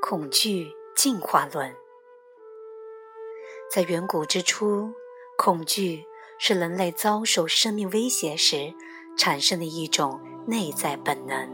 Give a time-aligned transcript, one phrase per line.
[0.00, 1.74] 恐惧进化论。
[3.70, 4.92] 在远古之初，
[5.36, 6.04] 恐惧
[6.38, 8.74] 是人类遭受生命威胁时
[9.16, 11.48] 产生的一种内在本能。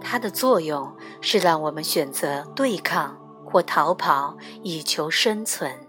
[0.00, 5.88] 它的作用是让我们选择对抗或逃跑以求生存。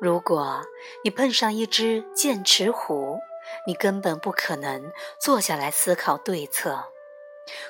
[0.00, 0.62] 如果
[1.04, 3.18] 你碰上一只剑齿虎，
[3.66, 6.84] 你根本不可能坐下来思考对策。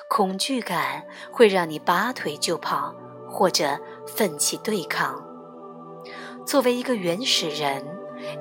[0.07, 2.95] 恐惧感会让你拔腿就跑，
[3.29, 5.23] 或者奋起对抗。
[6.45, 7.85] 作为一个原始人，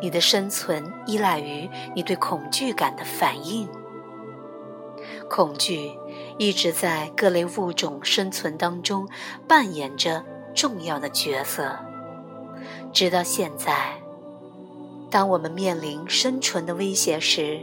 [0.00, 3.68] 你的生存依赖于你对恐惧感的反应。
[5.28, 5.92] 恐惧
[6.38, 9.06] 一直在各类物种生存当中
[9.46, 10.24] 扮演着
[10.54, 11.78] 重要的角色，
[12.92, 13.92] 直到现在。
[15.10, 17.60] 当我们面临生存的威胁时，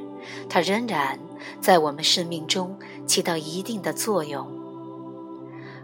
[0.50, 1.20] 它仍然
[1.60, 4.48] 在我们生命中起到一定的作用。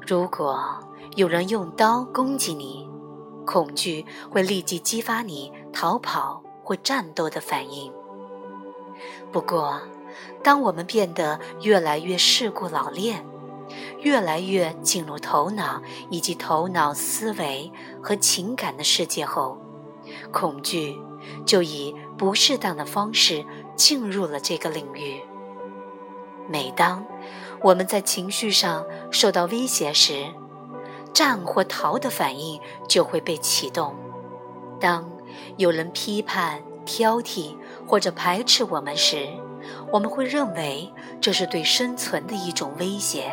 [0.05, 0.79] 如果
[1.15, 2.89] 有人用刀攻击你，
[3.45, 7.91] 恐惧会立即激发你逃跑或战斗的反应。
[9.31, 9.81] 不过，
[10.43, 13.25] 当我们变得越来越世故老练，
[13.99, 19.57] 越来越进入头脑以及头脑思维和情感的世界后，
[20.31, 20.99] 恐惧。
[21.45, 25.21] 就以不适当的方式进入了这个领域。
[26.51, 27.05] 每当
[27.61, 30.25] 我们在情绪上受到威胁时，
[31.13, 33.95] 战或逃的反应就会被启动。
[34.79, 35.09] 当
[35.55, 37.55] 有人批判、挑剔
[37.87, 39.29] 或者排斥我们时，
[39.91, 40.91] 我们会认为
[41.21, 43.31] 这是对生存的一种威胁，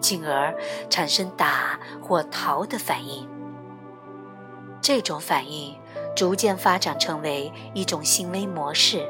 [0.00, 0.54] 进而
[0.88, 3.28] 产生打或逃的反应。
[4.80, 5.76] 这种反应。
[6.16, 9.04] 逐渐发展成为一种行为模式，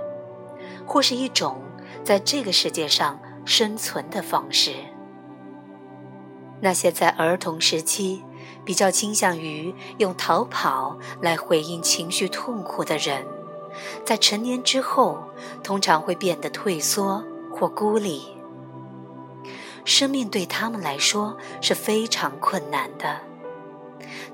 [0.86, 1.60] 或是一种
[2.02, 4.72] 在这个世界上生存的方式。
[6.60, 8.24] 那些在儿童时期
[8.64, 13.26] 比较倾向于用逃跑来回应情绪痛苦的人，
[14.04, 15.22] 在成年之后
[15.62, 17.22] 通常会变得退缩
[17.52, 18.22] 或孤立。
[19.84, 23.20] 生命对他们来说是非常困难的，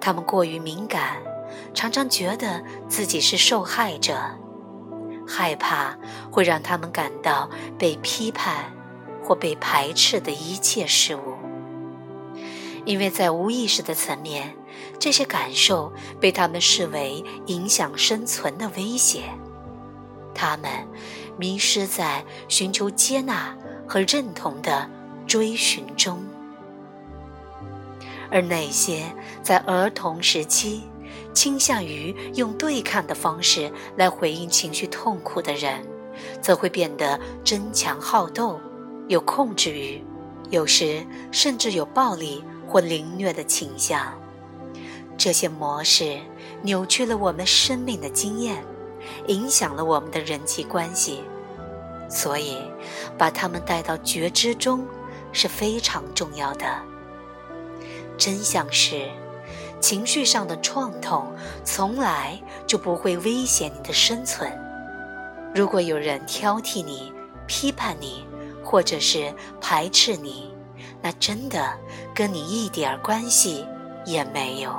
[0.01, 1.17] 他们过于敏感。
[1.75, 4.17] 常常觉得自己是受害者，
[5.27, 5.97] 害怕
[6.31, 8.73] 会让他们感到被批判
[9.31, 11.37] 或被排斥的一切事物，
[12.85, 14.57] 因为在无意识的层面，
[14.99, 19.23] 这些感受被他们视为影响生存的威胁。
[20.35, 20.69] 他们
[21.39, 24.91] 迷失在寻求接纳和认同的
[25.29, 26.19] 追寻中，
[28.33, 29.05] 而那些
[29.45, 30.83] 在儿童时期。
[31.33, 35.87] 倾向于用对抗的方式来回应情绪痛苦的人，
[36.43, 38.61] 则会变得争强好斗，
[39.11, 40.01] 有控制欲，
[40.51, 44.17] 有时甚至有暴力或凌虐的倾向。
[45.19, 46.21] 这些模式
[46.63, 48.63] 扭曲了我们生命的经验，
[49.27, 51.25] 影响了我们的人际关系。
[52.09, 52.59] 所以，
[53.19, 54.87] 把他们带到觉知中
[55.33, 56.65] 是非常重要的。
[58.17, 59.09] 真相是。
[59.81, 61.35] 情绪上的创痛
[61.65, 64.49] 从来就不会威胁你的生存。
[65.53, 67.11] 如果有人挑剔你、
[67.47, 68.27] 批判你，
[68.71, 70.55] 或者是排斥你，
[71.03, 71.77] 那真的
[72.15, 73.67] 跟你一点关系
[74.07, 74.73] 也没有。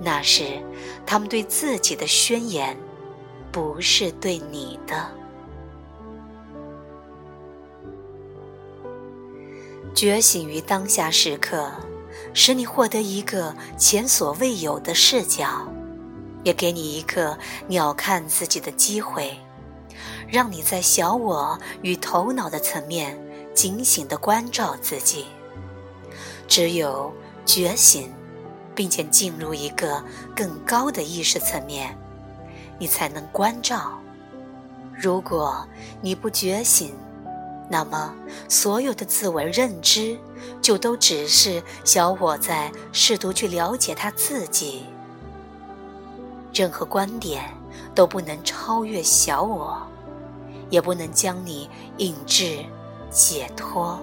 [0.00, 0.60] 那是
[1.06, 2.76] 他们对自己的宣言，
[3.52, 5.06] 不是对你的。
[9.94, 11.70] 觉醒于当下时刻。
[12.32, 15.66] 使你获得一个前所未有的视角，
[16.44, 17.36] 也给你一个
[17.66, 19.36] 鸟瞰自己的机会，
[20.30, 23.18] 让你在小我与头脑的层面
[23.54, 25.26] 警醒地关照自己。
[26.46, 27.12] 只有
[27.44, 28.12] 觉醒，
[28.74, 30.02] 并且进入一个
[30.34, 31.96] 更高的意识层面，
[32.78, 33.98] 你才能关照。
[34.96, 35.66] 如果
[36.00, 36.94] 你不觉醒，
[37.68, 38.12] 那么，
[38.48, 40.18] 所有的自我认知，
[40.60, 44.86] 就都只是小我在试图去了解他自己。
[46.52, 47.44] 任何观点
[47.94, 49.80] 都不能超越小我，
[50.70, 51.68] 也不能将你
[51.98, 52.64] 引至
[53.10, 54.00] 解脱。